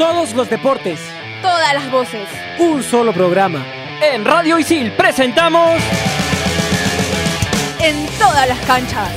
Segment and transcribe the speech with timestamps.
[0.00, 0.98] Todos los deportes.
[1.42, 2.26] Todas las voces.
[2.58, 3.62] Un solo programa.
[4.00, 5.78] En Radio Isil presentamos.
[7.78, 9.10] En todas las canchas.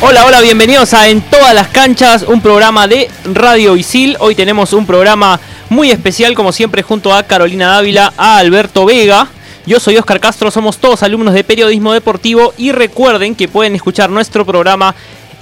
[0.00, 4.16] Hola, hola, bienvenidos a En todas las canchas, un programa de Radio Isil.
[4.20, 5.40] Hoy tenemos un programa
[5.70, 9.26] muy especial, como siempre, junto a Carolina Dávila, a Alberto Vega.
[9.66, 14.08] Yo soy Oscar Castro, somos todos alumnos de periodismo deportivo y recuerden que pueden escuchar
[14.08, 14.94] nuestro programa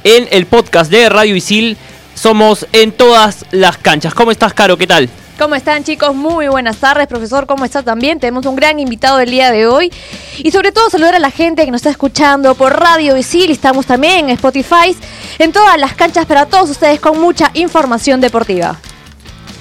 [0.05, 1.77] en el podcast de Radio Isil.
[2.15, 4.15] Somos en todas las canchas.
[4.15, 4.77] ¿Cómo estás, Caro?
[4.77, 5.09] ¿Qué tal?
[5.39, 6.15] ¿Cómo están chicos?
[6.15, 7.47] Muy buenas tardes, profesor.
[7.47, 8.21] ¿Cómo está también?
[8.21, 9.93] Tenemos un gran invitado el día de hoy.
[10.39, 13.51] Y sobre todo saludar a la gente que nos está escuchando por Radio Isil.
[13.51, 14.97] Estamos también en Spotify,
[15.39, 18.79] en todas las canchas para todos ustedes con mucha información deportiva.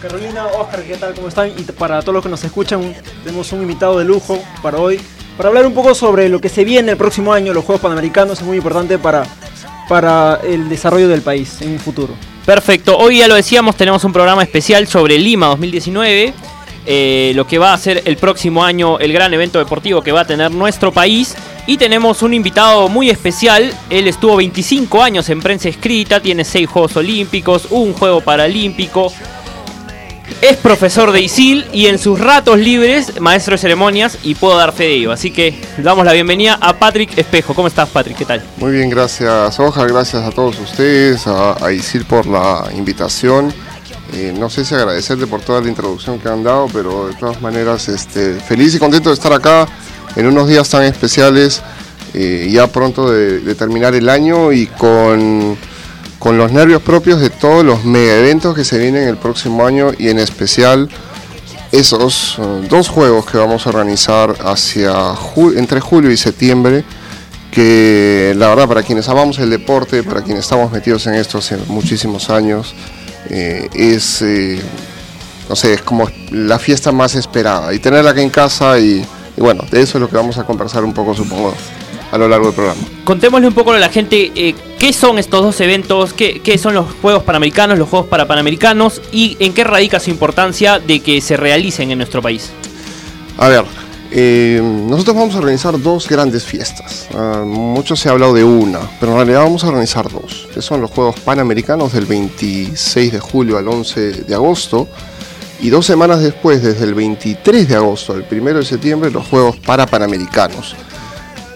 [0.02, 1.14] Carolina, Oscar, ¿qué tal?
[1.14, 1.50] ¿Cómo están?
[1.50, 5.00] Y para todos los que nos escuchan, tenemos un invitado de lujo para hoy,
[5.38, 8.40] para hablar un poco sobre lo que se viene el próximo año, los Juegos Panamericanos,
[8.40, 9.24] es muy importante para,
[9.92, 12.14] para el desarrollo del país en un futuro.
[12.46, 16.34] Perfecto, hoy ya lo decíamos, tenemos un programa especial sobre Lima 2019,
[16.86, 20.22] eh, lo que va a ser el próximo año el gran evento deportivo que va
[20.22, 21.36] a tener nuestro país.
[21.68, 26.70] Y tenemos un invitado muy especial, él estuvo 25 años en prensa escrita, tiene 6
[26.70, 29.12] Juegos Olímpicos, un Juego Paralímpico,
[30.42, 34.74] es profesor de ISIL y en sus ratos libres, maestro de ceremonias, y puedo dar
[34.74, 35.12] fe de ello.
[35.12, 37.54] Así que damos la bienvenida a Patrick Espejo.
[37.54, 38.18] ¿Cómo estás, Patrick?
[38.18, 38.44] ¿Qué tal?
[38.58, 39.86] Muy bien, gracias, Oja.
[39.86, 43.54] Gracias a todos ustedes, a, ISIL por la invitación.
[44.14, 47.42] Eh, no sé si agradecerte por toda la introducción que han dado, pero de todas
[47.42, 49.68] maneras, este, feliz y contento de estar acá
[50.16, 51.62] en unos días tan especiales,
[52.14, 55.58] eh, ya pronto de terminar el año y con
[56.22, 59.90] con los nervios propios de todos los mega eventos que se vienen el próximo año
[59.98, 60.88] y en especial
[61.72, 64.94] esos uh, dos juegos que vamos a organizar hacia
[65.56, 66.84] entre julio y septiembre
[67.50, 71.58] que la verdad para quienes amamos el deporte, para quienes estamos metidos en esto hace
[71.68, 72.76] muchísimos años,
[73.32, 74.62] eh, es, eh,
[75.50, 77.74] no sé, es como la fiesta más esperada.
[77.74, 79.04] Y tenerla aquí en casa y,
[79.36, 81.54] y bueno, de eso es lo que vamos a conversar un poco, supongo
[82.12, 82.82] a lo largo del programa.
[83.04, 86.88] Contémosle un poco a la gente eh, qué son estos dos eventos, qué, son los
[87.04, 91.92] Juegos Panamericanos, los Juegos Parapanamericanos y en qué radica su importancia de que se realicen
[91.92, 92.50] en nuestro país.
[93.38, 93.64] A ver,
[94.10, 97.08] eh, nosotros vamos a organizar dos grandes fiestas.
[97.14, 100.64] Uh, mucho se ha hablado de una, pero en realidad vamos a organizar dos, que
[100.64, 104.88] son los Juegos Panamericanos del 26 de julio al 11 de agosto.
[105.60, 109.58] Y dos semanas después, desde el 23 de agosto al 1 de septiembre, los Juegos
[109.58, 110.76] Parapanamericanos.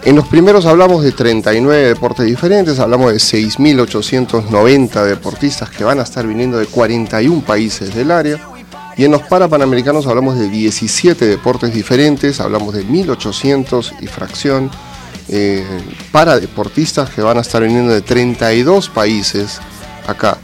[0.06, 6.04] En los primeros hablamos de 39 deportes diferentes, hablamos de 6.890 deportistas que van a
[6.04, 8.38] estar viniendo de 41 países del área.
[8.96, 14.70] Y en los Parapanamericanos hablamos de 17 deportes diferentes, hablamos de 1.800 y fracción
[15.28, 15.66] eh,
[16.12, 19.58] para deportistas que van a estar viniendo de 32 países
[20.06, 20.38] acá.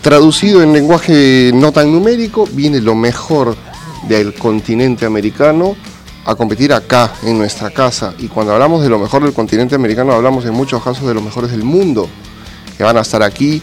[0.00, 3.56] Traducido en lenguaje no tan numérico, viene lo mejor
[4.06, 5.74] del continente americano
[6.26, 8.12] a competir acá, en nuestra casa.
[8.18, 11.22] Y cuando hablamos de lo mejor del continente americano, hablamos en muchos casos de los
[11.22, 12.08] mejores del mundo,
[12.76, 13.62] que van a estar aquí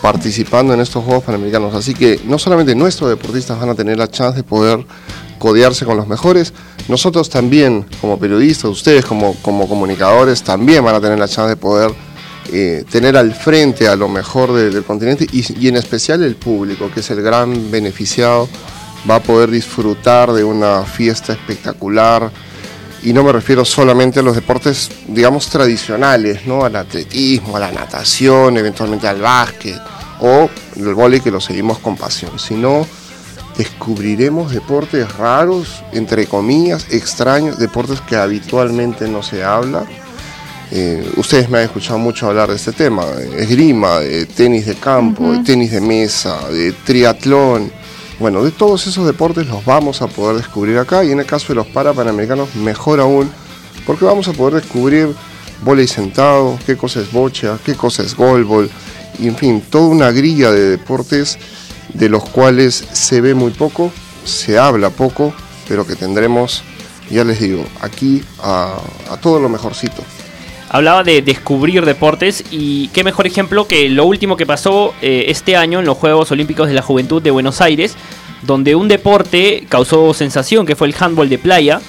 [0.00, 1.74] participando en estos Juegos Panamericanos.
[1.74, 4.86] Así que no solamente nuestros deportistas van a tener la chance de poder
[5.40, 6.52] codearse con los mejores,
[6.86, 11.56] nosotros también, como periodistas, ustedes como, como comunicadores, también van a tener la chance de
[11.56, 11.90] poder
[12.52, 16.90] eh, tener al frente a lo mejor del continente y, y en especial el público,
[16.94, 18.48] que es el gran beneficiado
[19.08, 22.30] va a poder disfrutar de una fiesta espectacular.
[23.02, 26.64] Y no me refiero solamente a los deportes, digamos, tradicionales, ¿no?
[26.64, 29.78] Al atletismo, a la natación, eventualmente al básquet
[30.20, 32.86] o el vóley que lo seguimos con pasión, sino
[33.58, 39.84] descubriremos deportes raros, entre comillas, extraños, deportes que habitualmente no se habla.
[40.70, 43.04] Eh, ustedes me han escuchado mucho hablar de este tema,
[43.36, 47.70] esgrima, de tenis de campo, de tenis de mesa, de triatlón
[48.18, 51.48] bueno, de todos esos deportes los vamos a poder descubrir acá y en el caso
[51.48, 53.30] de los parapanamericanos mejor aún,
[53.86, 55.14] porque vamos a poder descubrir
[55.62, 58.70] volei sentado, qué cosa es bocha, qué cosa es golbol,
[59.18, 61.38] y en fin, toda una grilla de deportes
[61.92, 63.92] de los cuales se ve muy poco,
[64.24, 65.32] se habla poco,
[65.68, 66.62] pero que tendremos,
[67.10, 68.78] ya les digo, aquí a,
[69.22, 70.02] todo lo mejorcito
[70.74, 75.54] hablaba de descubrir deportes y qué mejor ejemplo que lo último que pasó eh, este
[75.54, 77.94] año en los Juegos Olímpicos de la Juventud de Buenos Aires,
[78.42, 81.80] donde un deporte causó sensación, que fue el handball de playa,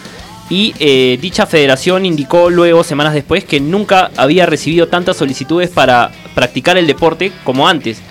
[0.52, 6.12] y eh, dicha federación indicó luego, semanas después, que nunca había recibido tantas solicitudes para
[6.36, 8.04] practicar el deporte como antes.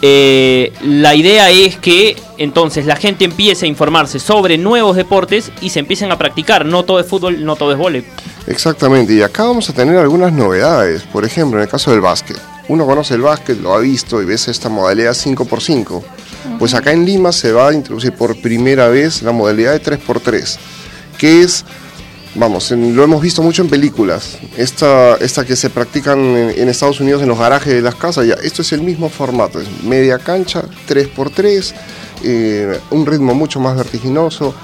[0.00, 5.70] Eh, la idea es que entonces la gente empiece a informarse sobre nuevos deportes y
[5.70, 6.64] se empiecen a practicar.
[6.64, 8.04] No todo es fútbol, no todo es vóley.
[8.46, 11.02] Exactamente, y acá vamos a tener algunas novedades.
[11.02, 12.38] Por ejemplo, en el caso del básquet.
[12.68, 16.02] uno conoce el básquet, lo ha visto y ves esta modalidad 5x5.
[16.58, 20.56] Pues acá en Lima se va a introducir por primera vez la modalidad de 3x3,
[21.16, 21.64] que es,
[22.38, 27.22] vamos, lo hemos visto mucho en películas, esta, esta que se practican en, Estados Unidos
[27.22, 30.62] en los garajes de las casas, ya, esto es el mismo formato, es media cancha,
[30.88, 31.74] 3x3,
[32.24, 34.54] eh, un ritmo mucho más vertiginoso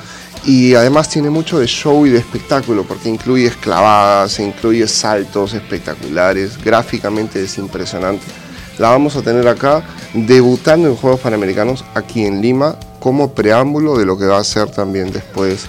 [0.44, 6.62] y además tiene mucho de show y de espectáculo porque incluye clavadas, incluye saltos espectaculares,
[6.62, 8.24] gráficamente es impresionante.
[8.78, 14.04] La vamos a tener acá debutando en Juegos Panamericanos aquí en Lima como preámbulo de
[14.04, 15.68] lo que va a ser también después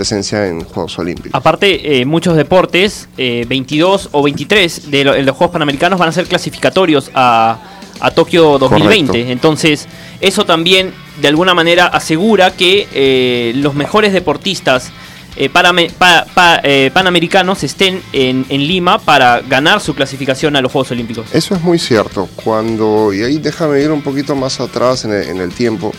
[0.00, 1.30] presencia en Juegos Olímpicos.
[1.34, 6.10] Aparte, eh, muchos deportes, eh, 22 o 23 de, lo- de los Juegos Panamericanos van
[6.10, 7.58] a ser clasificatorios a,
[8.00, 9.06] a Tokio 2020.
[9.06, 9.32] Correcto.
[9.32, 9.88] Entonces,
[10.20, 14.90] eso también de alguna manera asegura que eh, los mejores deportistas
[15.38, 16.60] eh, paname- pa- pa-
[16.92, 21.26] panamericanos estén en, en Lima para ganar su clasificación a los Juegos Olímpicos.
[21.32, 22.28] Eso es muy cierto.
[22.36, 25.92] Cuando, y ahí déjame ir un poquito más atrás en el, en el tiempo,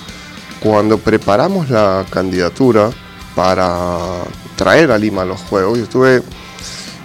[0.59, 2.89] cuando preparamos la candidatura
[3.38, 4.24] para
[4.56, 6.24] traer a Lima los Juegos, yo tuve,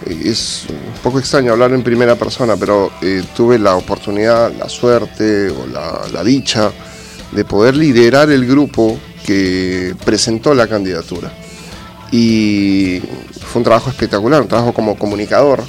[0.06, 5.50] es un poco extraño hablar en primera persona, pero eh, tuve la oportunidad, la suerte
[5.50, 6.72] o la, dicha
[7.32, 11.30] de poder liderar el grupo que presentó la candidatura.
[12.10, 13.02] Y
[13.42, 15.62] fue un trabajo espectacular, un trabajo como comunicador.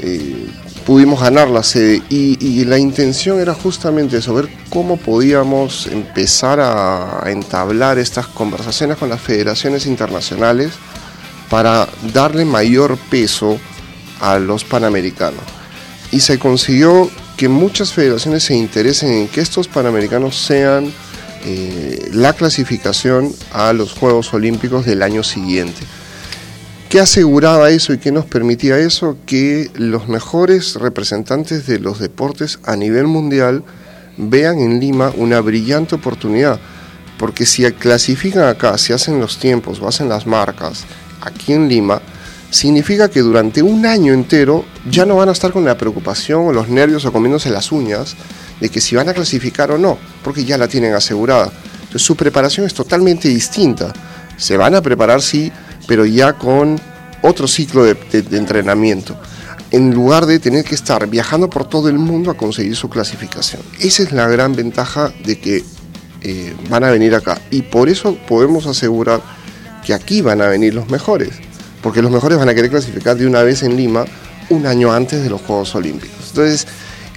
[0.00, 0.48] eh,
[0.86, 7.26] pudimos ganar la sede y, la intención era justamente eso, ver cómo podíamos empezar a,
[7.26, 10.72] a entablar estas conversaciones con las federaciones internacionales
[11.50, 13.58] para darle mayor peso
[14.20, 15.42] a los panamericanos.
[16.10, 20.92] Y se consiguió que muchas federaciones se interesen en que estos panamericanos sean
[21.44, 25.82] eh, la clasificación a los Juegos Olímpicos del año siguiente.
[26.94, 29.16] ¿Qué aseguraba eso y qué nos permitía eso?
[29.26, 33.64] Que los mejores representantes de los deportes a nivel mundial
[34.16, 36.60] vean en Lima una brillante oportunidad.
[37.18, 40.84] Porque si clasifican acá, si hacen los tiempos o hacen las marcas
[41.20, 42.00] aquí en Lima,
[42.50, 46.52] significa que durante un año entero ya no van a estar con la preocupación o
[46.52, 48.14] los nervios o comiéndose las uñas
[48.60, 51.50] de que si van a clasificar o no, porque ya la tienen asegurada.
[51.74, 53.92] Entonces su preparación es totalmente distinta.
[54.36, 55.50] Se van a preparar, sí,
[55.86, 56.80] pero ya con
[57.22, 57.96] otro ciclo de,
[58.32, 59.16] entrenamiento,
[59.70, 63.62] en lugar de tener que estar viajando por todo el mundo a conseguir su clasificación.
[63.80, 65.64] Esa es la gran ventaja de que
[66.22, 67.40] eh, van a venir acá.
[67.50, 69.22] Y por eso podemos asegurar
[69.84, 71.30] que aquí van a venir los mejores,
[71.82, 74.04] porque los mejores van a querer clasificar de una vez en Lima
[74.50, 76.28] un año antes de los Juegos Olímpicos.
[76.28, 76.66] Entonces,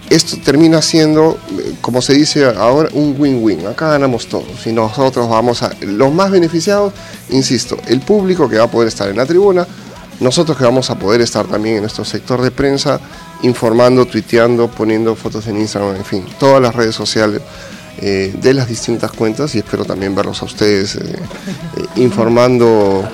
[0.09, 3.67] esto termina siendo, eh, como se dice ahora, un win-win.
[3.67, 5.71] Acá ganamos todos y nosotros vamos a...
[5.81, 6.93] Los más beneficiados,
[7.29, 9.67] insisto, el público que va a poder estar en la tribuna,
[10.19, 12.99] nosotros que vamos a poder estar también en nuestro sector de prensa,
[13.43, 17.41] informando, tuiteando, poniendo fotos en Instagram, en fin, todas las redes sociales
[17.99, 21.19] eh, de las distintas cuentas y espero también verlos a ustedes eh,
[21.95, 23.07] informando,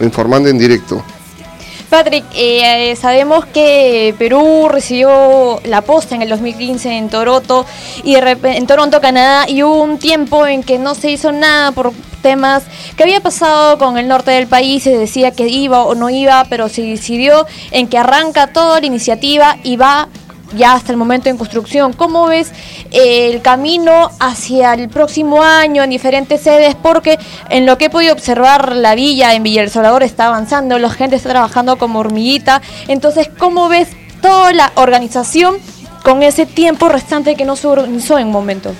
[0.00, 1.02] informando en directo.
[1.90, 7.64] Patrick, eh, sabemos que Perú recibió la posta en el 2015 en Toronto
[8.04, 11.72] y de en Toronto, Canadá, y hubo un tiempo en que no se hizo nada
[11.72, 12.64] por temas
[12.96, 16.44] que había pasado con el norte del país, se decía que iba o no iba,
[16.50, 20.08] pero se decidió en que arranca toda la iniciativa y va
[20.56, 21.92] ya hasta el momento en construcción.
[21.92, 22.50] ¿Cómo ves
[22.90, 26.74] eh, el camino hacia el próximo año en diferentes sedes?
[26.74, 27.18] Porque
[27.50, 30.90] en lo que he podido observar, la villa en Villa El Salvador está avanzando, la
[30.90, 32.62] gente está trabajando como hormiguita.
[32.88, 33.88] Entonces, ¿cómo ves
[34.22, 35.56] toda la organización
[36.02, 38.74] con ese tiempo restante que no se organizó en momento?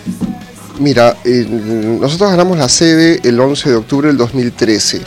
[0.79, 5.03] Mira, eh, nosotros ganamos la sede el 11 de octubre del 2013.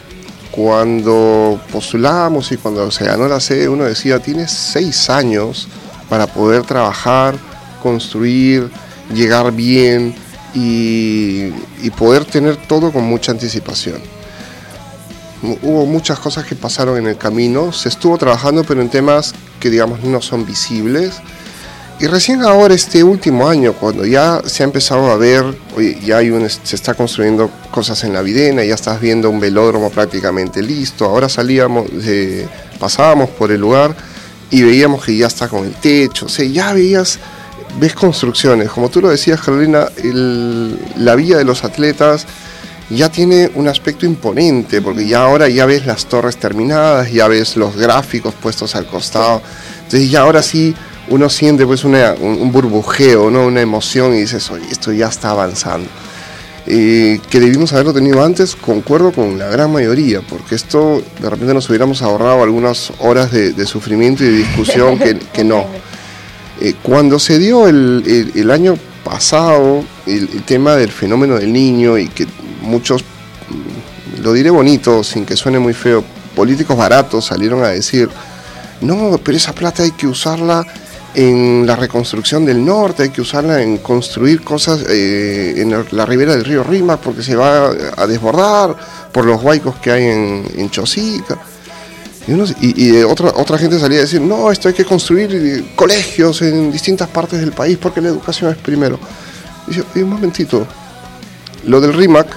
[0.52, 5.70] Cuando postulamos y cuando se ganó la sede, uno decía, tienes seis años
[6.12, 7.36] para poder trabajar,
[7.82, 8.70] construir,
[9.14, 10.14] llegar bien
[10.54, 11.52] y,
[11.98, 14.02] poder tener todo con mucha anticipación.
[15.62, 19.70] Hubo muchas cosas que pasaron en el camino, se estuvo trabajando pero en temas que
[19.70, 21.14] digamos no son visibles.
[22.02, 25.46] Y recién ahora, este último año, cuando ya se ha empezado a ver,
[26.04, 29.90] ya hay un, se está construyendo cosas en la Videna, ya estás viendo un velódromo
[29.90, 31.86] prácticamente listo, ahora salíamos,
[32.80, 33.96] pasábamos por el lugar
[34.52, 37.20] y veíamos que ya está con el techo, o ya veías,
[37.80, 39.88] ves construcciones, como tú lo decías Carolina,
[40.98, 42.28] la villa de los atletas
[42.90, 47.56] ya tiene un aspecto imponente, porque ya ahora ya ves las torres terminadas, ya ves
[47.56, 49.42] los gráficos puestos al costado,
[49.84, 50.76] entonces ya ahora sí
[51.08, 53.46] uno siente pues un, un burbujeo, ¿no?
[53.48, 55.90] una emoción y dices, oye, esto ya está avanzando.
[56.68, 61.54] Eh, que debimos haberlo tenido antes, concuerdo con la gran mayoría, porque esto de repente
[61.56, 65.66] nos hubiéramos ahorrado algunas horas de, de sufrimiento y de discusión que, que no.
[66.60, 71.52] Eh, cuando se dio el, el- el año pasado el, el tema del fenómeno del
[71.52, 72.28] niño y que
[72.62, 73.02] muchos,
[73.50, 76.04] mm, lo diré bonito, sin que suene muy feo,
[76.36, 78.08] políticos baratos salieron a decir,
[78.82, 80.64] no, pero esa plata hay que usarla
[81.14, 86.34] en la reconstrucción del norte, hay que usarla en construir cosas eh, en la ribera
[86.36, 88.76] del río Rímac porque se va a desbordar
[89.12, 91.38] por los huaicos que hay en, en Chosica.
[92.28, 96.42] Y, y- y otra, otra gente salía a decir, no, esto hay que construir colegios
[96.44, 99.00] en distintas partes del país porque la educación es primero.
[99.68, 100.66] Y yo, "Y un momentito,
[101.66, 102.28] lo del RIMAC,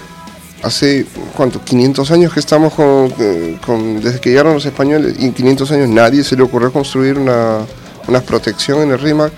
[0.63, 1.05] hace,
[1.37, 1.61] ¿cuánto?
[1.63, 5.71] 500 años que estamos con, eh, con- desde que llegaron los españoles, y en 500
[5.73, 7.59] años nadie se le ocurrió construir una,
[8.09, 9.33] una protección en el RIMAC,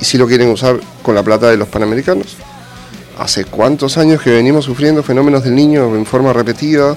[0.00, 2.36] y si lo quieren usar con la plata de los panamericanos.
[3.18, 6.96] ¿Hace cuántos años que venimos sufriendo fenómenos del niño en forma repetida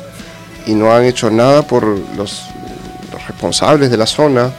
[0.66, 2.44] y no han hecho nada por los,
[3.28, 4.52] responsables de la zona,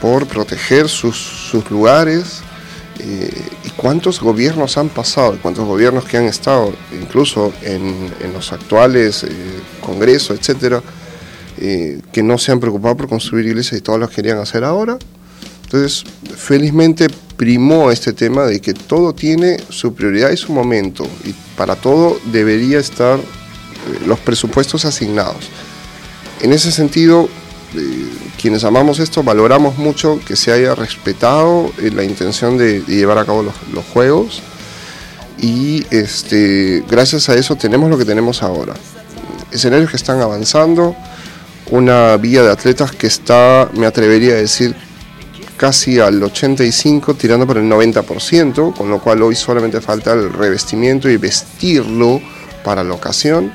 [0.00, 2.40] por proteger sus, lugares?
[2.98, 3.30] Eh,
[3.64, 5.38] ¿Y cuántos gobiernos han pasado?
[5.40, 9.30] ¿Cuántos gobiernos que han estado incluso en, en los actuales eh,
[9.80, 10.82] congresos, etcétera,
[11.58, 14.98] eh, que no se han preocupado por construir iglesias y todos los querían hacer ahora?
[15.72, 16.04] Entonces,
[16.36, 17.06] felizmente
[17.38, 22.18] primó este tema de que todo tiene su prioridad y su momento, y para todo
[22.30, 23.22] debería estar eh,
[24.06, 25.48] los presupuestos asignados.
[26.42, 27.26] En ese sentido,
[27.74, 28.06] eh,
[28.38, 33.24] quienes amamos esto valoramos mucho que se haya respetado eh, la intención de, llevar a
[33.24, 34.42] cabo los, los juegos
[35.40, 38.74] y este, gracias a eso tenemos lo que tenemos ahora.
[39.50, 40.94] Escenarios que están avanzando,
[41.70, 44.76] una vía de atletas que está, me atrevería a decir,
[45.56, 51.08] casi al 85, tirando por el 90%, con lo cual hoy solamente falta el revestimiento
[51.08, 52.20] y vestirlo
[52.64, 53.52] para la ocasión.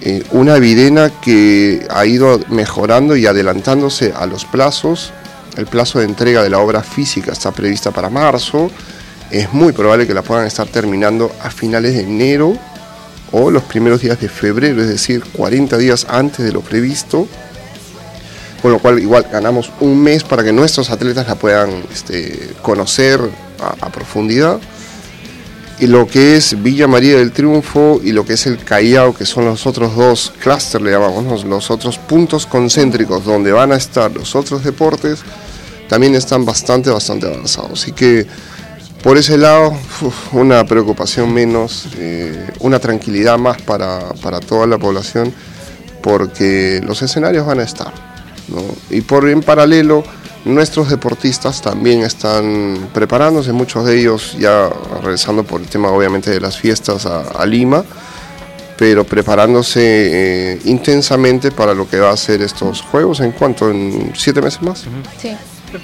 [0.00, 5.12] Eh, una videna que ha ido mejorando y adelantándose a los plazos.
[5.56, 8.70] El plazo de entrega de la obra física está prevista para marzo.
[9.30, 12.56] Es muy probable que la puedan estar terminando a finales de enero
[13.32, 17.26] o los primeros días de febrero, es decir, 40 días antes de lo previsto.
[18.62, 23.20] Con lo cual igual ganamos un mes para que nuestros atletas la puedan este, conocer
[23.60, 24.58] a, a profundidad
[25.80, 29.24] y lo que es Villa María del Triunfo y lo que es el Callao, que
[29.24, 34.10] son los otros dos clústeres, le llamamos, los otros puntos concéntricos donde van a estar
[34.10, 35.20] los otros deportes,
[35.88, 37.82] también están bastante, bastante avanzados.
[37.82, 38.26] Así que
[39.04, 39.72] por ese lado,
[40.32, 45.32] una preocupación menos, eh, una tranquilidad más para, para toda la población,
[46.02, 48.07] porque los escenarios van a estar.
[48.48, 48.62] ¿No?
[48.90, 50.04] Y por en paralelo,
[50.44, 54.70] nuestros deportistas también están preparándose, muchos de ellos ya
[55.02, 57.84] regresando por el tema obviamente de las fiestas a, a Lima,
[58.76, 64.12] pero preparándose eh, intensamente para lo que va a ser estos juegos en cuanto en
[64.14, 64.84] siete meses más.
[65.20, 65.36] Sí.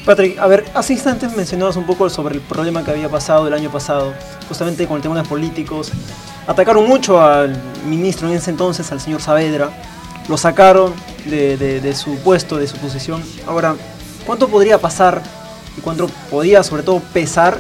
[0.07, 3.53] Patrick, a ver, hace instantes mencionabas un poco sobre el problema que había pasado el
[3.53, 4.15] año pasado,
[4.49, 5.91] justamente con el tema de los políticos.
[6.47, 7.55] Atacaron mucho al
[7.87, 9.71] ministro en ese entonces, al señor Saavedra.
[10.29, 10.95] Lo sacaron
[11.27, 13.23] de, su puesto, de su posición.
[13.47, 13.77] Ahora,
[14.27, 15.23] ¿cuánto podría pasar
[15.77, 17.59] y cuánto podría sobre todo pesar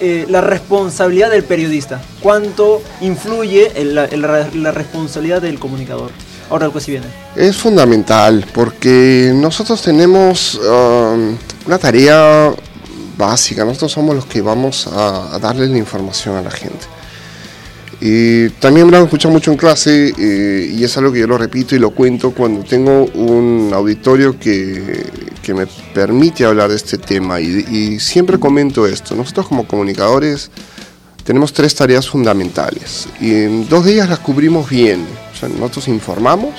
[0.00, 2.00] eh, la responsabilidad del periodista?
[2.22, 6.10] ¿Cuánto influye la responsabilidad del comunicador?
[6.50, 7.06] Ahora lo que sí viene.
[7.36, 12.52] Es fundamental porque nosotros tenemos um, una tarea
[13.16, 16.86] básica, nosotros somos los que vamos a, a darle la información a la gente.
[18.00, 21.26] Y también me lo han escuchado mucho en clase eh, y es algo que yo
[21.26, 25.04] lo repito y lo cuento cuando tengo un auditorio que,
[25.42, 29.14] que me permite hablar de este tema y, y siempre comento esto.
[29.14, 30.50] Nosotros como comunicadores
[31.24, 35.04] tenemos tres tareas fundamentales y en dos de ellas las cubrimos bien.
[35.34, 36.54] O sea, nosotros informamos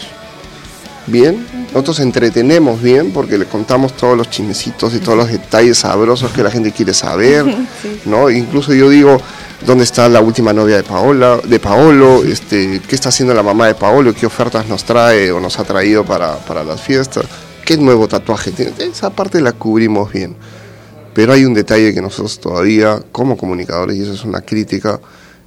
[1.08, 6.31] bien, nosotros entretenemos bien porque le contamos todos los chismecitos y todos los detalles sabrosos
[6.31, 7.46] que la gente quiere saber,
[8.05, 8.29] ¿no?
[8.29, 9.17] Incluso yo digo
[9.65, 13.67] dónde está la última novia de Paola, de Paolo, este, qué está haciendo la mamá
[13.67, 17.25] de Paolo, qué ofertas nos trae o nos ha traído para, para las fiestas,
[17.65, 18.74] qué nuevo tatuaje tiene.
[18.79, 20.36] Esa parte la cubrimos bien.
[21.13, 25.00] Pero hay un detalle que nosotros todavía, como comunicadores, y eso es una crítica,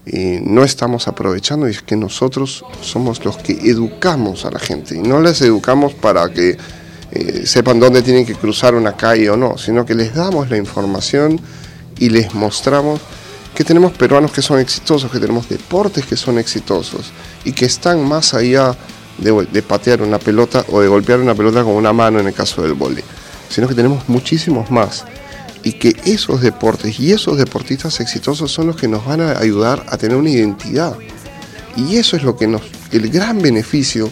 [0.07, 4.97] eh, no estamos aprovechando, y es que nosotros somos los que educamos a la gente.
[4.97, 6.59] Y no les educamos para que
[7.11, 10.57] eh, sepan dónde tienen que cruzar una calle o no, sino que les damos la
[10.57, 11.41] información
[11.99, 13.01] y les mostramos
[13.55, 17.13] que tenemos peruanos que son exitosos, que tenemos deportes que son exitosos
[17.45, 18.77] y que están más allá
[19.19, 22.63] de, patear una pelota o de golpear una pelota con una mano en el caso
[22.63, 23.05] del vóley,
[23.49, 25.05] sino que tenemos muchísimos más
[25.65, 29.85] y que esos deportes y esos deportistas exitosos son los que nos van a ayudar
[29.89, 30.95] a tener una identidad.
[31.77, 34.11] Y eso es lo que nos, el gran beneficio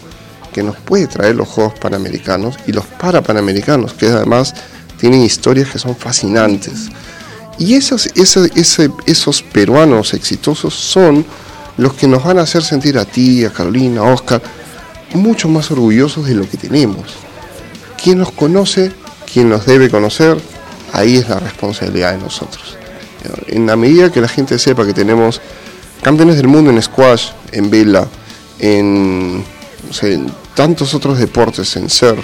[0.51, 4.53] que nos puede traer los Juegos Panamericanos y los Parapanamericanos, que además
[4.99, 6.89] tienen historias que son fascinantes.
[7.59, 8.49] Y esos, ese-
[9.05, 11.25] esos peruanos exitosos son
[11.77, 14.41] los que nos van a hacer sentir a ti, a Carolina, a Oscar,
[15.13, 17.05] mucho más orgullosos de lo que tenemos.
[18.01, 18.91] Quien nos conoce,
[19.31, 20.37] quien nos debe conocer,
[20.93, 22.77] ahí es la responsabilidad de nosotros.
[23.47, 25.41] En la medida que la gente sepa que tenemos
[26.01, 28.07] campeones del mundo en squash, en vela,
[28.59, 29.43] en,
[30.55, 32.23] tantos otros deportes, en surf,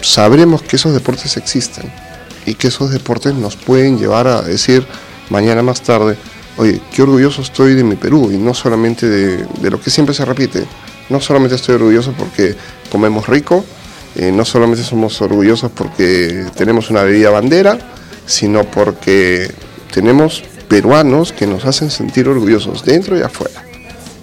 [0.00, 1.92] sabremos que esos deportes existen
[2.46, 4.86] y que esos deportes nos pueden llevar a decir
[5.28, 6.16] mañana más tarde,
[6.56, 10.24] oye, qué orgulloso estoy de mi Perú y no solamente de lo que siempre se
[10.24, 10.66] repite,
[11.10, 12.56] no solamente estoy orgulloso porque
[12.90, 13.64] comemos rico,
[14.16, 17.78] eh, no solamente somos orgullosos porque tenemos una bebida bandera,
[18.26, 19.50] sino porque
[19.92, 23.64] tenemos peruanos que nos hacen sentir orgullosos dentro y afuera.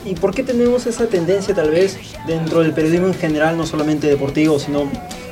[0.05, 4.07] ¿Y por qué tenemos esa tendencia tal vez dentro del periodismo en general, no solamente
[4.07, 4.89] deportivo, sino,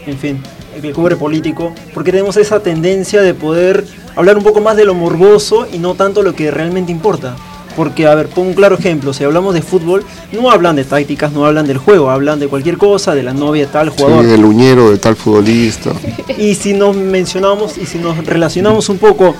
[0.07, 0.41] en fin,
[0.75, 1.73] el que cubre político?
[1.93, 5.77] ¿Por qué tenemos esa tendencia de poder hablar un poco más de lo morboso y
[5.77, 7.35] no tanto lo que realmente importa?
[7.75, 11.31] Porque, a ver, pongo un claro ejemplo, si hablamos de fútbol, no hablan de tácticas,
[11.31, 14.25] no hablan del juego, hablan de cualquier cosa, de la novia de tal jugador.
[14.25, 15.91] Sí, el uñero de tal futbolista.
[16.37, 19.35] Y si nos mencionamos y si nos relacionamos un poco,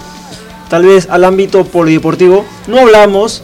[0.69, 3.43] tal vez al ámbito polideportivo, no hablamos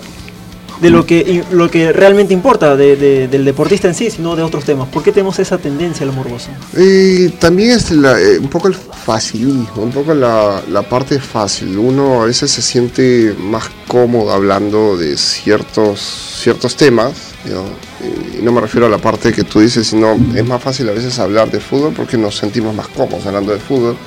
[0.81, 4.43] de lo que, lo que realmente importa de- de- del deportista en sí, sino de
[4.43, 4.87] otros temas.
[4.87, 6.49] ¿Por qué tenemos esa tendencia a lo morboso?
[6.77, 11.77] Eh, también es la- eh, un poco el facilismo, un poco la, la parte fácil.
[11.77, 15.99] Uno a veces se siente más cómodo hablando de ciertos,
[16.41, 17.11] ciertos temas.
[17.45, 20.87] Eh, Y no me refiero a la parte que tú dices, sino es más fácil
[20.87, 23.97] a veces hablar de fútbol porque nos sentimos más cómodos hablando de fútbol.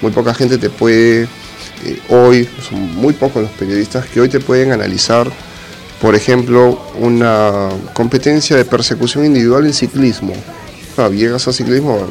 [0.00, 1.24] Muy poca gente te puede,
[1.84, 5.30] eh, hoy, son muy pocos los periodistas que hoy te pueden analizar
[6.00, 10.34] por ejemplo, una competencia de persecución individual en ciclismo.
[10.96, 12.06] Ah, llegas a ciclismo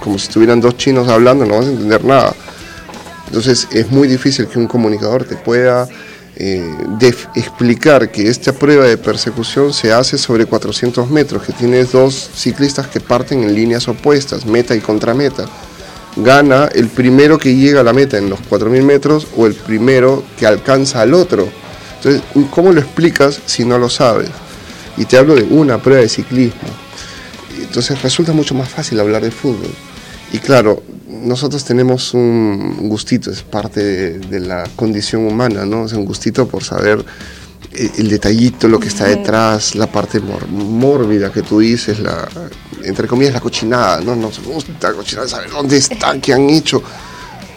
[0.00, 2.34] como si estuvieran dos chinos hablando, no vas a entender nada.
[3.26, 5.86] Entonces es muy difícil que un comunicador te pueda
[6.36, 6.64] eh,
[7.34, 12.86] explicar que esta prueba de persecución se hace sobre 400 metros, que tienes dos ciclistas
[12.86, 15.46] que parten en líneas opuestas, meta y contrameta.
[16.16, 20.24] Gana el primero que llega a la meta en los 4.000 metros o el primero
[20.38, 21.48] que alcanza al otro.
[21.98, 24.30] Entonces, ¿cómo lo explicas si no lo sabes?
[24.96, 26.68] Y te hablo de una prueba de ciclismo.
[27.60, 29.70] Entonces resulta mucho más fácil hablar de fútbol.
[30.32, 35.86] Y claro, nosotros tenemos un gustito, es parte de, de la condición humana, ¿no?
[35.86, 37.04] Es un gustito por saber
[37.72, 42.28] eh, el detallito, lo que está detrás, la parte mor- mórbida que tú dices, la,
[42.84, 44.14] entre comillas, la cochinada, ¿no?
[44.14, 46.82] Nos gusta la cochinada, saber dónde está, qué han hecho,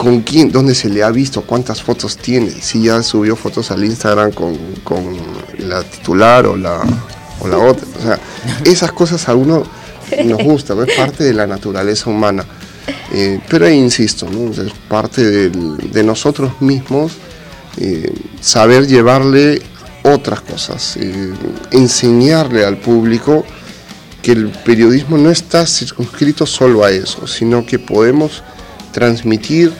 [0.02, 3.84] con quién, dónde se le ha visto, cuántas fotos tiene, si ya subió fotos al
[3.84, 5.16] Instagram con, con
[5.58, 6.82] la titular o la,
[7.38, 7.86] o la otra.
[8.00, 8.18] O sea,
[8.64, 9.62] esas cosas a uno
[10.24, 12.44] nos gusta, es parte de la naturaleza humana.
[13.12, 17.12] Eh, pero insisto, es parte del- de nosotros mismos
[17.76, 19.62] eh, saber llevarle
[20.02, 21.32] otras cosas, eh,
[21.70, 23.44] enseñarle al público
[24.20, 28.42] que el periodismo no está circunscrito solo a eso, sino que podemos
[28.92, 29.72] transmitir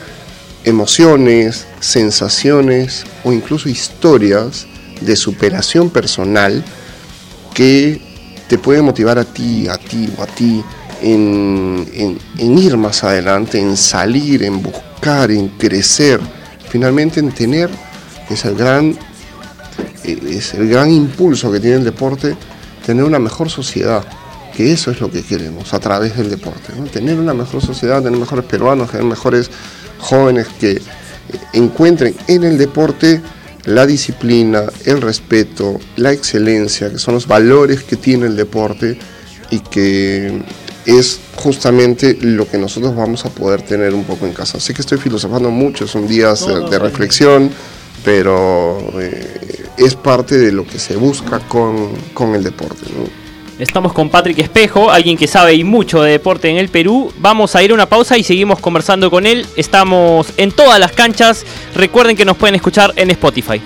[0.63, 4.65] emociones, sensaciones o incluso historias
[5.01, 6.63] de superación personal
[7.53, 8.01] que
[8.47, 10.63] te puede motivar a ti, a ti o a ti
[11.01, 16.19] en, en- ir más adelante, en salir, en buscar, en crecer,
[16.69, 17.69] finalmente en tener,
[18.29, 18.97] es el gran,
[20.05, 22.35] eh, es el gran impulso que tiene el deporte,
[22.85, 24.03] tener una mejor sociedad,
[24.55, 28.19] que eso es lo que queremos a través del deporte, tener una mejor sociedad, tener
[28.19, 29.49] mejores peruanos, tener mejores
[30.03, 30.81] jóvenes que
[31.53, 33.21] encuentren en el deporte
[33.65, 38.97] la disciplina, el respeto, la excelencia, que son los valores que tiene el deporte
[39.49, 40.43] y que
[40.85, 44.59] es justamente lo que nosotros vamos a poder tener un poco en casa.
[44.59, 47.49] Sé que estoy filosofando mucho, son días eh, de reflexión,
[48.03, 52.85] pero eh, es parte de lo que se busca con, con el deporte.
[52.93, 53.22] ¿no?
[53.59, 57.13] Estamos con Patrick Espejo, alguien que sabe y mucho de deporte en el Perú.
[57.19, 59.45] Vamos a ir a una pausa y seguimos conversando con él.
[59.55, 61.45] Estamos en todas las canchas.
[61.75, 63.61] Recuerden que nos pueden escuchar en Spotify.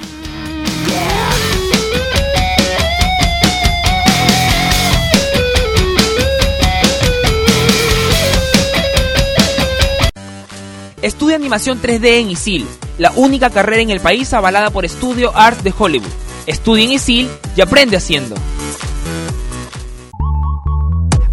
[11.02, 15.63] Estudia animación 3D en ISIL, la única carrera en el país avalada por Studio Arts
[15.63, 16.10] de Hollywood.
[16.45, 18.36] Estudia en ISIL y aprende haciendo.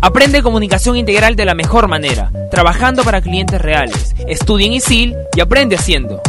[0.05, 4.15] Aprende comunicación integral de la mejor manera, trabajando para clientes reales.
[4.29, 6.21] Estudia en ISIL y aprende haciendo.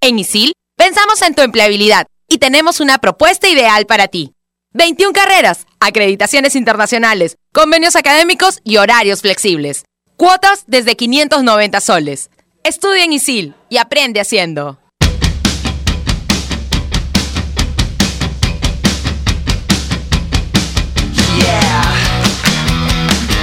[0.00, 4.34] En ISIL, pensamos en tu empleabilidad y tenemos una propuesta ideal para ti.
[4.74, 9.84] 21 carreras, acreditaciones internacionales, convenios académicos y horarios flexibles.
[10.16, 12.30] Cuotas desde 590 soles.
[12.62, 14.78] Estudia en ISIL y aprende haciendo.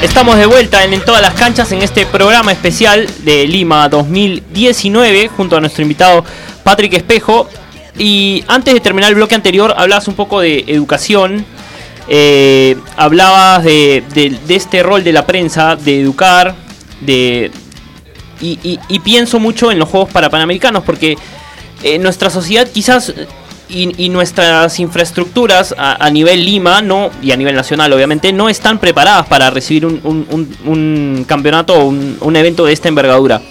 [0.03, 5.29] Estamos de vuelta en, en todas las canchas en este programa especial de Lima 2019
[5.29, 6.25] junto a nuestro invitado
[6.61, 7.47] Patrick Espejo.
[7.97, 11.45] Y antes de terminar el bloque anterior, hablabas un poco de educación,
[12.09, 14.03] eh, hablabas de,
[14.49, 16.53] este rol de la prensa, de educar,
[16.99, 17.49] de
[18.41, 21.17] y pienso mucho en los Juegos para Panamericanos porque
[21.81, 23.13] eh, nuestra sociedad quizás
[23.69, 28.77] y, y nuestras infraestructuras a, nivel Lima no y a nivel nacional obviamente no están
[28.79, 33.41] preparadas para recibir un, un- un- campeonato o un evento de esta envergadura.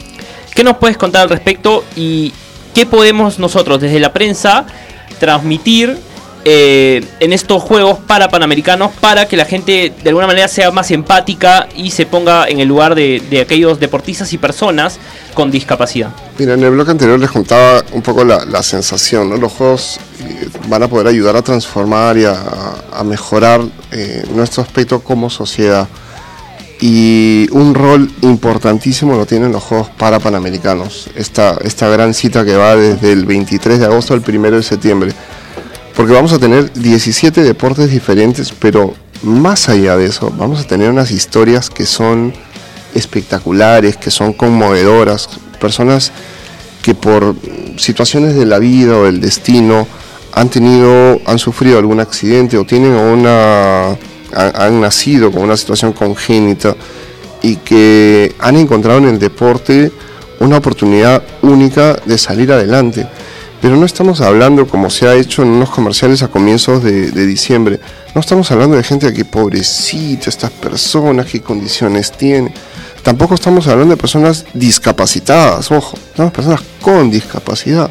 [0.54, 2.32] ¿Qué nos puedes contar al respecto y
[2.74, 4.66] qué podemos nosotros desde la prensa
[5.18, 5.98] transmitir
[6.44, 10.90] eh, en estos juegos para panamericanos para que la gente de alguna manera sea más
[10.90, 14.98] empática y se ponga en el lugar de, aquellos deportistas y personas
[15.34, 16.10] con discapacidad?
[16.38, 19.40] Mira, en el bloque anterior les contaba un poco la, sensación.
[19.40, 23.60] Los juegos eh, van a poder ayudar a transformar y a, mejorar
[23.92, 25.86] eh, nuestro aspecto como sociedad.
[26.80, 31.08] Y un rol importantísimo lo tienen los Juegos para Panamericanos.
[31.14, 35.12] Esta, esta gran cita que va desde el 23 de agosto al 1 de septiembre.
[35.96, 40.90] Porque vamos a tener 17 deportes diferentes, pero más allá de eso, vamos a tener
[40.90, 42.32] unas historias que son
[42.94, 45.28] espectaculares, que son conmovedoras.
[45.60, 46.12] Personas
[46.82, 47.36] que por
[47.76, 49.86] situaciones de la vida o del destino
[50.32, 53.98] han tenido, han sufrido algún accidente o tienen una, han,
[54.34, 56.74] han nacido con una situación congénita
[57.42, 59.92] y que han encontrado en el deporte
[60.40, 63.06] una oportunidad única de salir adelante.
[63.62, 67.26] Pero no estamos hablando, como se ha hecho en unos comerciales a comienzos de, de
[67.26, 67.78] diciembre,
[68.12, 72.52] no estamos hablando de gente que pobrecita, estas personas, qué condiciones tienen.
[73.04, 77.90] Tampoco estamos hablando de personas discapacitadas, ojo, estamos personas con discapacidad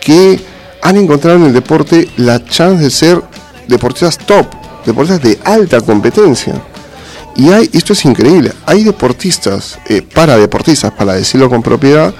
[0.00, 0.40] que
[0.82, 3.22] han encontrado en el deporte la chance de ser
[3.68, 4.46] deportistas top,
[4.84, 6.54] deportistas de alta competencia.
[7.34, 12.12] Y hay, esto es increíble, hay deportistas, eh, para deportistas, para decirlo con propiedad,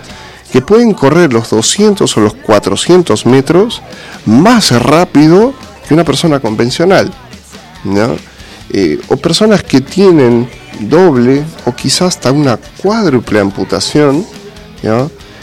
[0.57, 3.83] que pueden correr los 200 o los 400 metros
[4.25, 5.53] más rápido
[5.87, 7.13] que una persona convencional.
[8.71, 10.49] Eh, o personas que tienen
[10.81, 14.25] doble o quizás hasta una cuádruple amputación,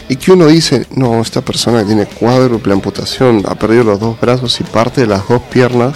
[0.09, 4.19] y que uno dice, no, esta persona que tiene cuádruple amputación, ha perdido los dos
[4.19, 5.93] brazos y parte de las dos piernas,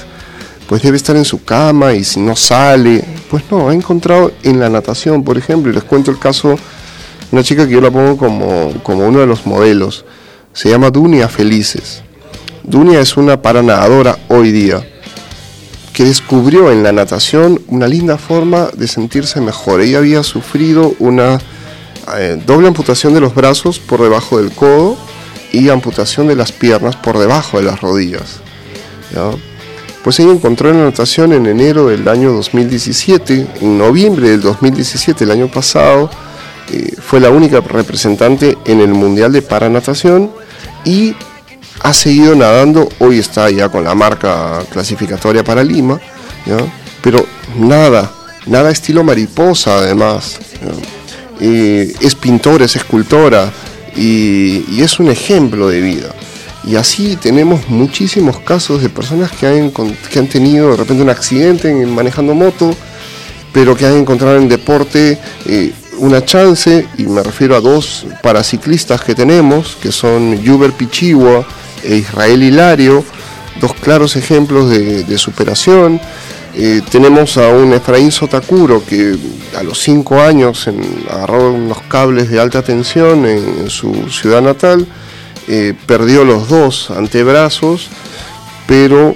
[0.69, 4.59] pues debe estar en su cama y si no sale, pues no, ha encontrado en
[4.59, 6.55] la natación, por ejemplo, y les cuento el caso,
[7.31, 10.05] una chica que yo la pongo como, como uno de los modelos,
[10.53, 12.01] se llama Dunia Felices.
[12.63, 14.85] Dunia es una paranadadora hoy día
[15.93, 19.81] que descubrió en la natación una linda forma de sentirse mejor.
[19.81, 21.39] Ella había sufrido una
[22.17, 24.95] eh, doble amputación de los brazos por debajo del codo
[25.51, 28.41] y amputación de las piernas por debajo de las rodillas.
[30.03, 35.23] Pues ella encontró en la natación en enero del año 2017, en noviembre del 2017,
[35.23, 36.11] el año pasado,
[36.71, 40.31] eh, fue la única representante en el Mundial de Paranatación
[40.85, 41.15] y
[41.81, 45.99] ha seguido nadando, hoy está ya con la marca clasificatoria para Lima,
[47.01, 47.25] pero
[47.57, 48.11] nada,
[48.45, 50.37] nada estilo mariposa además.
[51.39, 53.51] Eh, es pintora, es escultora
[53.95, 56.13] y, es un ejemplo de vida.
[56.65, 61.09] Y así tenemos muchísimos casos de personas que han, que han tenido de repente un
[61.09, 62.75] accidente en- manejando moto,
[63.53, 69.01] pero que han encontrado en deporte eh, una chance, y me refiero a dos paraciclistas
[69.01, 71.45] que tenemos, que son Yuber Pichigua
[71.83, 73.03] e Israel Hilario,
[73.59, 75.99] dos claros ejemplos de, superación.
[76.55, 79.15] Eh, tenemos a un Efraín Sotakuro que
[79.55, 80.67] a los cinco años
[81.09, 84.87] agarró unos cables de alta tensión en, en su ciudad natal,
[85.47, 87.89] eh, perdió los dos antebrazos,
[88.67, 89.15] pero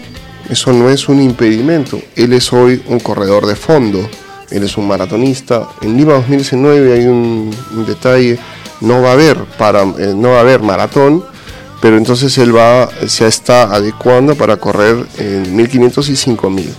[0.49, 2.01] eso no es un impedimento.
[2.15, 4.07] Él es hoy un corredor de fondo,
[4.51, 5.67] él es un maratonista.
[5.81, 8.37] En Lima 2019 hay un, un detalle,
[8.81, 11.23] no va a haber para, eh, no va a haber maratón,
[11.81, 16.73] pero entonces él va, se está adecuando para correr en 1500 y 5000.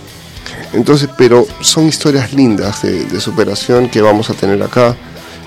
[0.73, 4.95] Entonces, pero son historias lindas de, de superación que vamos a tener acá.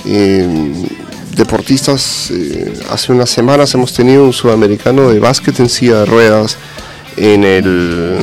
[0.05, 0.87] Eh,
[1.35, 6.57] deportistas, eh, hace unas semanas hemos tenido un sudamericano de básquet en silla de ruedas
[7.17, 8.19] en el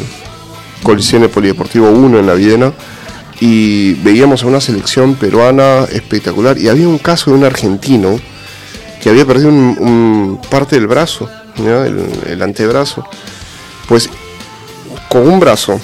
[0.82, 2.74] Coliseo Polideportivo 1 en la Viena
[3.46, 8.18] y veíamos a una selección peruana espectacular y había un caso de un argentino
[9.02, 11.86] que había perdido un, un parte del brazo, ¿ya?
[11.86, 13.06] el, el antebrazo.
[13.86, 14.10] Pues
[15.10, 15.78] con un brazo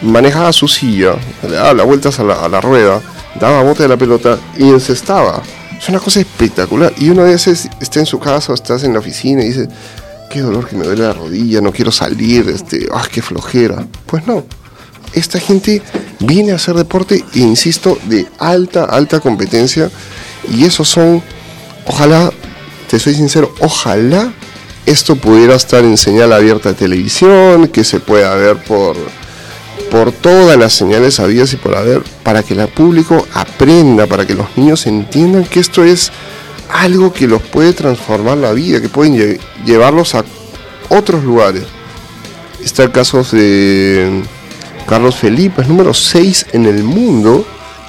[0.00, 3.02] manejaba su silla, le daba las vueltas a la, a la rueda,
[3.38, 5.42] daba bote de la pelota y encestaba.
[5.78, 6.94] Es una cosa espectacular.
[6.96, 9.68] Y uno a veces está en su casa o estás en la oficina y dice,
[10.30, 13.86] qué dolor que me duele la rodilla, no quiero salir, este, ah, qué flojera.
[14.06, 14.61] Pues no.
[15.12, 15.82] Esta gente
[16.20, 19.90] viene a hacer deporte, insisto, de alta, alta competencia.
[20.48, 21.22] Y esos son,
[21.86, 22.32] ojalá,
[22.88, 24.32] te soy sincero, ojalá
[24.86, 28.96] esto pudiera estar en señal abierta de televisión, que se pueda ver por,
[29.90, 34.34] por todas las señales habidas y por haber, para que el público aprenda, para que
[34.34, 36.10] los niños entiendan que esto es
[36.68, 40.24] algo que los puede transformar la vida, que pueden llevarlos a
[40.88, 41.64] otros lugares.
[42.64, 44.22] Está el caso de
[44.92, 47.46] Carlos Felipe, es número 6 en el mundo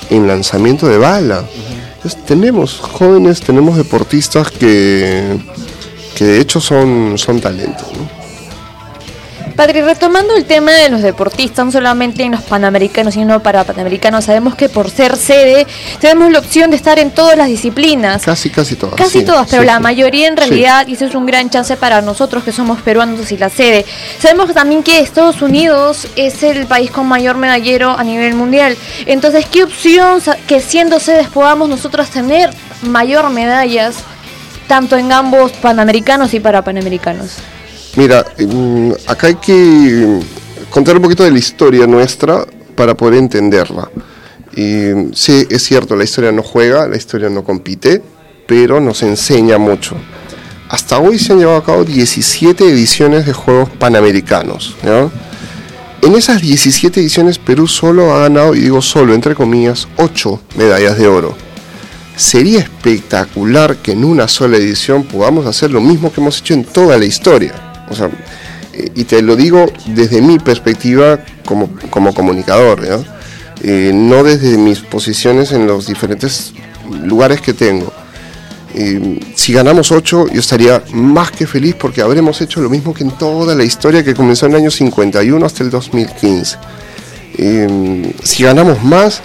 [0.10, 1.44] en lanzamiento de bala.
[1.96, 5.38] Entonces, tenemos jóvenes, tenemos deportistas que
[6.16, 7.88] que de hecho son, son talentos.
[9.56, 14.26] Padre, retomando el tema de los deportistas, no solamente en los panamericanos, sino para panamericanos,
[14.26, 15.68] sabemos que por ser sede
[16.00, 18.24] tenemos la opción de estar en todas las disciplinas.
[18.24, 18.96] Casi, casi todas.
[18.96, 22.44] Casi todas, pero la mayoría en realidad, y eso es un gran chance para nosotros
[22.44, 23.86] que somos peruanos y la sede.
[24.20, 28.76] Sabemos también que Estados Unidos es el país con mayor medallero a nivel mundial.
[29.06, 32.50] Entonces, ¿qué opción que siendo sedes podamos nosotros tener
[32.82, 33.96] mayor medallas?
[34.68, 37.38] tanto en ambos panamericanos y para panamericanos?
[37.96, 40.20] Mira, mm, acá hay que
[40.70, 43.90] contar un poquito de la historia nuestra para poder entenderla.
[44.56, 48.02] Y, sí, es cierto, la historia no juega, la historia no compite,
[48.48, 49.96] pero nos enseña mucho.
[50.70, 54.76] Hasta hoy se han llevado a cabo 17 ediciones de Juegos Panamericanos.
[56.02, 60.98] En esas 17 ediciones Perú solo ha ganado, y digo solo, entre comillas, 8 medallas
[60.98, 61.36] de oro
[62.16, 66.64] sería espectacular que en una sola edición podamos hacer lo mismo que hemos hecho en
[66.64, 67.73] toda la historia.
[67.90, 68.10] O sea,
[68.74, 72.82] eh, y te lo digo desde mi perspectiva como, como comunicador,
[73.62, 74.24] eh, ¿no?
[74.24, 76.54] desde mis posiciones en los diferentes
[77.04, 77.92] lugares que tengo.
[78.76, 83.04] Eh, si ganamos 8, yo estaría más que feliz porque habremos hecho lo mismo que
[83.04, 86.58] en toda la historia que comenzó en el año 51 hasta el 2015.
[88.24, 89.22] si ganamos más,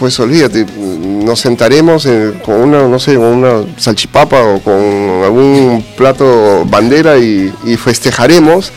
[0.00, 2.08] pues olvídate, nos sentaremos
[2.42, 4.74] con una, no sé, con una salchipapa o con
[5.22, 8.72] algún plato bandera y, festejaremos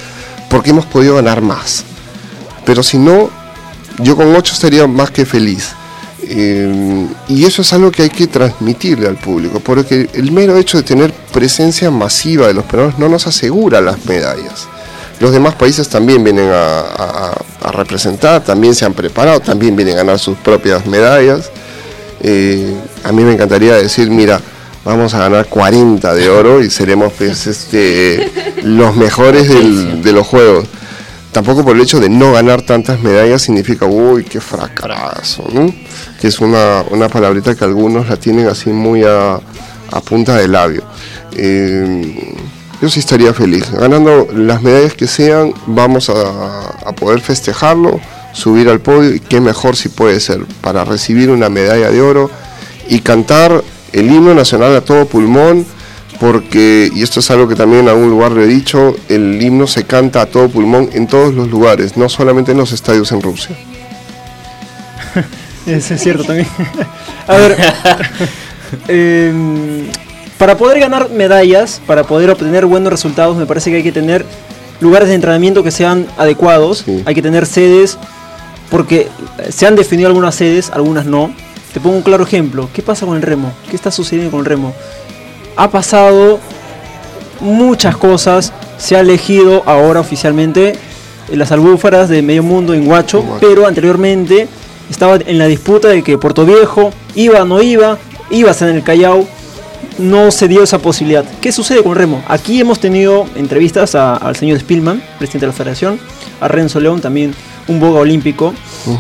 [0.49, 1.85] porque hemos podido ganar más.
[2.65, 3.29] Pero si no,
[3.99, 5.69] yo con ocho estaría más que feliz.
[6.23, 10.75] Eh, y eso es algo que hay que transmitirle al público, porque el mero hecho
[10.75, 14.67] de tener presencia masiva de los peruanos no nos asegura las medallas.
[15.23, 17.33] Los demás países también vienen a,
[17.71, 21.49] representar, también se han preparado, también vienen a ganar sus propias medallas.
[22.19, 24.41] Eh, a mí me encantaría decir, mira,
[24.83, 28.29] vamos a ganar 40 de oro y seremos pues, este,
[28.63, 29.47] los mejores
[30.03, 30.65] de los juegos.
[31.31, 35.73] Tampoco por el hecho de no ganar tantas medallas significa, uy, qué fracaso, ¿no?
[36.19, 39.39] Que es una, una palabrita que algunos la tienen así muy a,
[40.03, 40.83] punta de labio.
[41.31, 42.35] Eh,
[42.83, 43.71] yo sí estaría feliz.
[43.71, 48.01] Ganando las medallas que sean, vamos a, poder festejarlo,
[48.33, 52.29] subir al podio y qué mejor si puede ser para recibir una medalla de oro
[52.89, 55.65] y cantar el himno nacional a todo pulmón
[56.19, 59.65] porque, y esto es algo que también en algún lugar le he dicho, el himno
[59.65, 63.21] se canta a todo pulmón en todos los lugares, no solamente en los estadios en
[63.21, 63.55] Rusia.
[65.65, 66.49] Eso es cierto también.
[67.27, 67.57] a ver,
[68.89, 69.89] eh,
[70.43, 74.25] para poder ganar medallas, para poder obtener buenos resultados, me parece que hay que tener
[74.81, 77.97] lugares de entrenamiento que sean adecuados, hay que tener sedes,
[78.69, 79.07] porque
[79.47, 81.33] se han definido algunas sedes, algunas no.
[81.73, 83.53] Te pongo un claro ejemplo, ¿qué pasa con el remo?
[83.69, 84.73] ¿Qué está sucediendo con el remo?
[85.55, 86.41] Ha pasado
[87.39, 90.73] muchas cosas, se ha elegido ahora oficialmente
[91.31, 94.49] las albúfaras de medio mundo en Huacho, pero anteriormente
[94.89, 97.97] estaba en la disputa de que Puerto Viejo iba o no iba,
[98.29, 99.25] iba a ser en el Callao,
[99.97, 101.25] no se dio esa posibilidad.
[101.41, 102.23] ¿Qué sucede con Remo?
[102.27, 105.99] Aquí hemos tenido entrevistas al señor Spillman, presidente de la federación,
[106.41, 107.33] a Renzo León, también
[107.67, 108.53] un boga olímpico.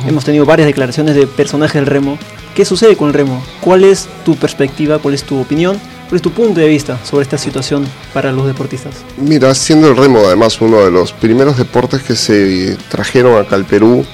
[0.07, 2.17] Hemos tenido varias declaraciones de personajes del Remo.
[2.55, 3.43] ¿Qué sucede con el Remo?
[3.61, 4.99] ¿Cuál es tu perspectiva?
[4.99, 5.79] ¿Cuál es tu opinión?
[6.07, 8.93] ¿Cuál es tu punto de vista sobre esta situación para los deportistas?
[9.17, 13.65] Mira, siendo el remo además uno de los primeros deportes que se trajeron acá al
[13.65, 14.05] Perú,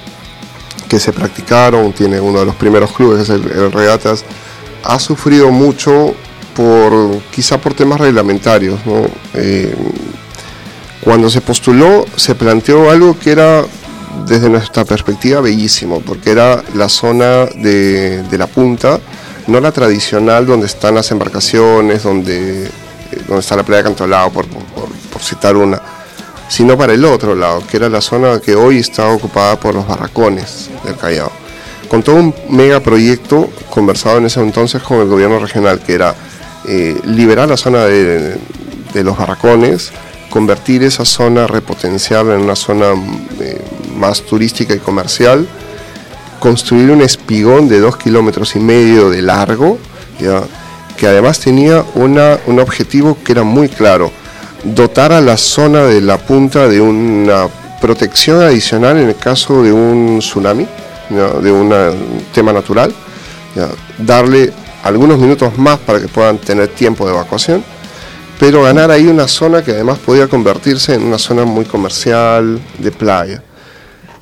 [0.87, 4.23] que se practicaron, tiene uno de los primeros clubes, es el Regatas,
[4.83, 6.15] ha sufrido mucho
[6.55, 8.79] por quizá por temas reglamentarios.
[9.33, 9.75] Eh,
[11.01, 13.65] cuando se postuló se planteó algo que era
[14.27, 18.99] desde nuestra perspectiva bellísimo, porque era la zona de, la punta,
[19.47, 22.71] no la tradicional donde están las embarcaciones, donde, eh,
[23.27, 25.81] donde está la playa de Cantolao, por, por, citar una,
[26.47, 29.87] sino para el otro lado, que era la zona que hoy está ocupada por los
[29.87, 31.31] barracones del Callao.
[31.89, 36.15] con todo un megaproyecto conversado en ese entonces con el gobierno regional, que era
[36.71, 38.37] eh, liberar la zona de,
[38.93, 39.91] los barracones,
[40.29, 42.93] convertir esa zona, repotenciarla en una zona
[43.39, 43.59] eh,
[43.97, 45.47] más turística y comercial,
[46.39, 49.79] construir un espigón de dos kilómetros y medio de largo,
[50.19, 50.43] ¿ya?
[50.95, 54.11] que además tenía un objetivo que era muy claro,
[54.63, 57.47] dotar a la zona de la punta de una
[57.81, 60.67] protección adicional en el caso de un tsunami,
[61.09, 61.73] de un
[62.31, 62.93] tema natural,
[63.55, 63.69] ¿ya?
[63.97, 67.63] darle algunos minutos más para que puedan tener tiempo de evacuación
[68.39, 72.91] pero ganar ahí una zona que además podía convertirse en una zona muy comercial, de
[72.91, 73.43] playa.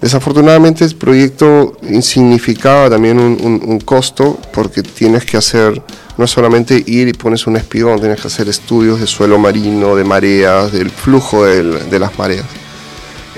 [0.01, 5.81] Desafortunadamente el proyecto significaba también un, costo porque tienes que hacer,
[6.17, 10.03] no solamente ir y pones un espigón, tienes que hacer estudios de suelo marino, de
[10.03, 12.45] mareas, del flujo de las mareas.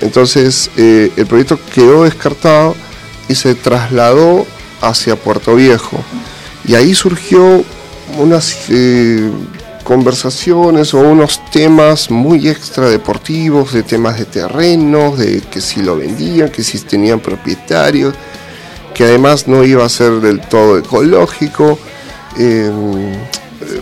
[0.01, 2.75] Entonces eh, el proyecto quedó descartado
[3.27, 4.45] y se trasladó
[4.81, 5.97] hacia Puerto Viejo.
[6.69, 7.63] Y ahí surgió
[8.19, 8.55] unas...
[8.69, 9.31] Eh,
[9.83, 15.95] conversaciones o unos temas muy extra deportivos, de temas de terrenos, de que si lo
[15.95, 18.13] vendían, que si tenían propietarios,
[18.93, 21.79] que además no iba a ser del todo ecológico.
[22.37, 22.69] Eh,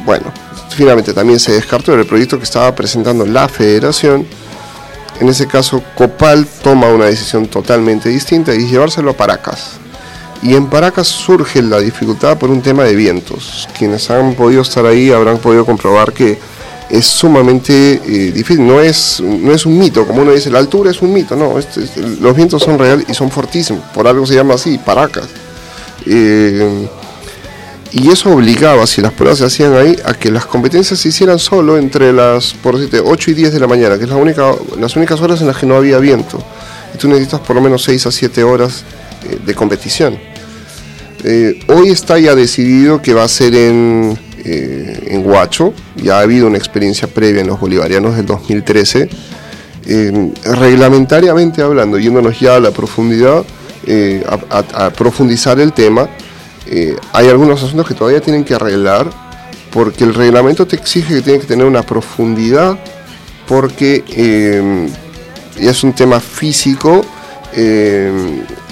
[0.06, 0.32] bueno,
[0.70, 4.26] finalmente también se descartó el proyecto que estaba presentando la federación.
[5.20, 9.72] En ese caso, Copal toma una decisión totalmente distinta y llevárselo a Paracas.
[10.44, 13.68] Y en Paracas surge la dificultad por un tema de vientos.
[13.78, 16.38] Quienes han podido estar ahí habrán podido comprobar que
[16.90, 18.66] es sumamente eh, difícil.
[18.66, 21.58] No es, no es un mito, como uno dice, la altura es un mito, no.
[21.58, 23.84] Este, este, los vientos son reales y son fortísimos.
[23.94, 25.28] Por algo se llama así, Paracas.
[26.06, 26.88] Eh,
[27.94, 31.40] y eso obligaba, si las pruebas se hacían ahí, a que las competencias se hicieran
[31.40, 34.52] solo entre las, por decirte, 8 y 10 de la mañana, que es la única,
[34.78, 36.38] las únicas horas en las que no había viento.
[36.94, 38.84] Y tú necesitas por lo menos 6 a 7 horas
[39.46, 40.18] de competición.
[41.24, 44.18] Eh, hoy está ya decidido que va a ser en,
[44.50, 49.10] eh, en Huacho, ya ha habido una experiencia previa en los bolivarianos del 2013.
[49.90, 53.44] Eh, reglamentariamente hablando, yéndonos ya a la profundidad,
[53.86, 56.10] eh, a, a, profundizar el tema,
[57.14, 59.10] hay algunos asuntos que todavía tienen que arreglar,
[59.72, 62.78] porque el reglamento te exige que tiene que tener una profundidad,
[63.48, 64.04] porque
[65.58, 67.06] es un tema físico,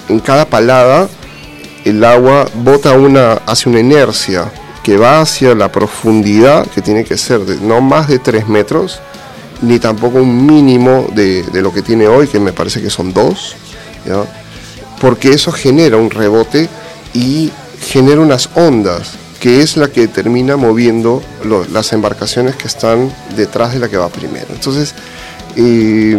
[0.09, 1.07] en cada palada
[1.83, 4.51] el agua bota una, hace una inercia
[4.83, 8.99] que va hacia la profundidad, que tiene que ser de no más de 3 metros,
[9.61, 13.55] ni tampoco un mínimo de, lo que tiene hoy, que me parece que son 2,
[15.01, 16.69] porque eso genera un rebote
[17.13, 21.21] y genera unas ondas, que es la que termina moviendo
[21.71, 24.47] las embarcaciones que están detrás de la que va primero.
[24.51, 24.93] Entonces,
[25.55, 26.17] eh,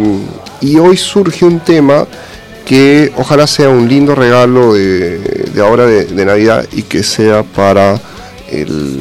[0.61, 2.05] y hoy surge un tema
[2.67, 7.99] que ojalá sea un lindo regalo de, ahora de, Navidad y que sea para
[8.51, 8.99] el,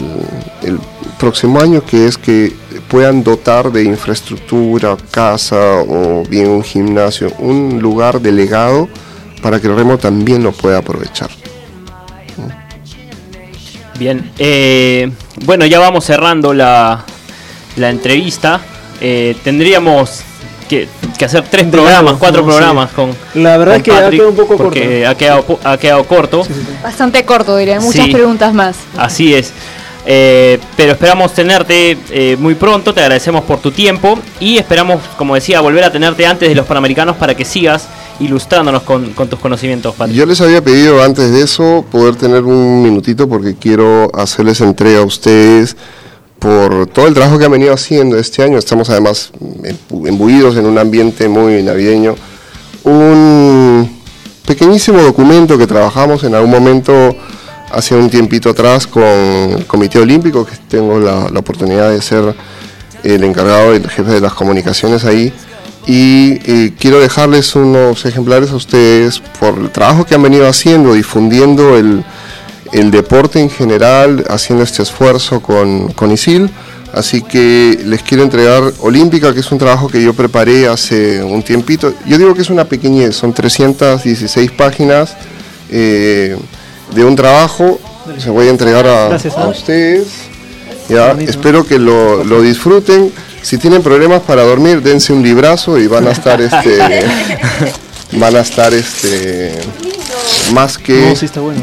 [0.63, 0.79] el,
[1.19, 2.53] próximo año, que es que
[2.89, 8.89] puedan dotar de infraestructura, casa o bien un gimnasio, un lugar delegado
[9.43, 11.31] para que el remo también lo pueda aprovechar.
[13.99, 15.11] Bien, eh,
[15.45, 17.05] bueno, ya vamos cerrando la,
[17.77, 18.61] la entrevista.
[19.01, 20.23] Eh, tendríamos
[20.69, 22.97] que, que, hacer tres programas, cuatro no, programas sí.
[22.97, 23.11] con.
[23.35, 24.81] La verdad con es que ha quedado un poco corto.
[25.07, 26.45] Ha quedado, ha quedado corto.
[26.45, 27.81] Sí, sí, Bastante corto, diría.
[27.81, 28.77] Muchas preguntas más.
[28.97, 29.53] Así es.
[30.09, 35.35] Eh, pero esperamos tenerte eh, muy pronto, te agradecemos por tu tiempo y esperamos, como
[35.35, 37.89] decía, volver a tenerte antes de los Panamericanos para que sigas
[38.21, 39.97] ilustrándonos con, con tus conocimientos.
[39.97, 40.17] Patrick.
[40.17, 45.01] Yo les había pedido antes de eso poder tener un minutito porque quiero hacerles entrega
[45.01, 45.77] a ustedes
[46.39, 48.59] por todo el trabajo que han venido haciendo este año.
[48.59, 49.31] Estamos además
[49.91, 52.15] embuidos en un ambiente muy navideño.
[52.85, 53.91] Un
[54.47, 57.17] pequeñísimo documento que trabajamos en algún momento
[57.73, 62.35] hace un tiempito atrás con el Comité Olímpico, que tengo la, la oportunidad de ser
[63.03, 65.33] el encargado el jefe de las comunicaciones ahí.
[65.87, 70.95] Y eh, quiero dejarles unos ejemplares a ustedes por el trabajo que han venido haciendo,
[70.95, 72.05] difundiendo el,
[72.73, 76.51] el deporte en general, haciendo este esfuerzo con, con ISIL.
[76.93, 81.43] Así que les quiero entregar Olímpica, que es un trabajo que yo preparé hace un
[81.43, 81.93] tiempito.
[82.07, 85.15] Yo digo que es una pequeñez, son 316 páginas
[85.71, 86.37] eh,
[86.95, 87.79] de un trabajo.
[88.19, 90.07] Se voy a entregar a, Gracias, a ustedes.
[90.89, 93.13] Ya, espero que lo, lo, disfruten.
[93.43, 96.79] Si tienen problemas para dormir, dense un librazo y van a estar este
[98.13, 99.53] van a estar este
[100.53, 101.61] más que no, sí está bueno.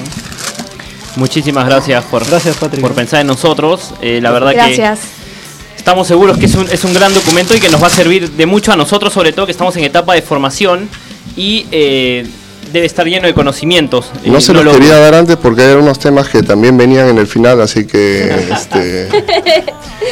[1.15, 2.81] Muchísimas gracias por, gracias, Patrick.
[2.81, 3.93] por pensar en nosotros.
[4.01, 4.99] Eh, la verdad gracias.
[4.99, 7.91] que estamos seguros que es un, es un gran documento y que nos va a
[7.91, 10.89] servir de mucho a nosotros, sobre todo que estamos en etapa de formación
[11.35, 12.25] y eh,
[12.71, 14.07] debe estar lleno de conocimientos.
[14.23, 17.07] eh, No se lo- los quería dar antes porque hay unos temas que también venían
[17.09, 19.09] en el final, así que este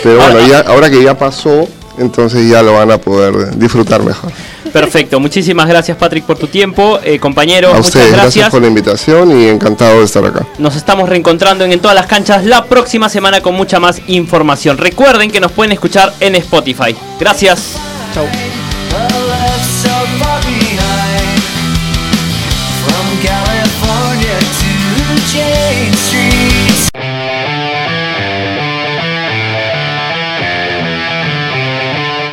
[0.03, 4.31] pero bueno, ya ahora que ya pasó, entonces ya lo van a poder disfrutar mejor.
[4.71, 6.99] Perfecto, muchísimas gracias Patrick por tu tiempo.
[7.03, 8.11] Eh, compañeros, A muchas gracias.
[8.21, 8.49] gracias.
[8.49, 10.45] por la invitación y encantado de estar acá.
[10.57, 14.77] Nos estamos reencontrando en, En todas las canchas la próxima semana con mucha más información.
[14.77, 16.95] Recuerden que nos pueden escuchar en Spotify.
[17.19, 17.73] Gracias.
[18.13, 18.25] Chau.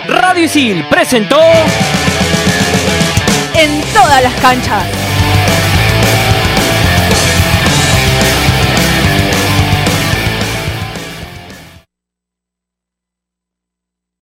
[0.09, 1.98] Radio Isil presentó En
[4.03, 5.08] todas las canchas.